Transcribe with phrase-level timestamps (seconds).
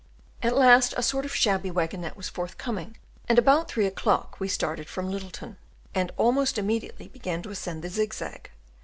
[0.41, 2.97] At last a sort of shabby waggonette was forthcoming,
[3.29, 5.57] and about three o'clock we started from Lyttleton,
[5.93, 8.49] and almost immediately began to ascend the zig zag.